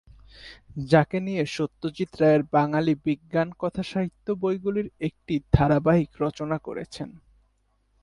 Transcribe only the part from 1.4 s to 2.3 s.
Satyajit